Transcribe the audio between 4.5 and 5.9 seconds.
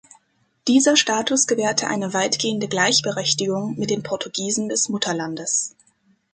des Mutterlandes.